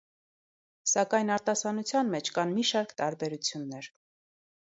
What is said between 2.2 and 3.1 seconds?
կան մի շարք